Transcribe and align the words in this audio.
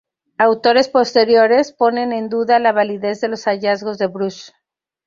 Autores 0.39 0.89
posteriores 0.89 1.73
ponen 1.73 2.11
en 2.11 2.27
duda 2.27 2.57
la 2.57 2.71
validez 2.71 3.21
de 3.21 3.27
los 3.27 3.45
hallazgos 3.45 3.99
de 3.99 4.07
Brush. 4.07 4.49